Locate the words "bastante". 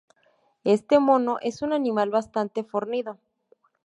2.09-2.63